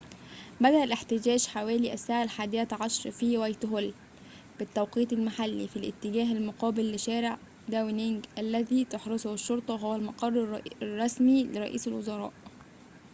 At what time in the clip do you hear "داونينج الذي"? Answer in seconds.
7.69-8.85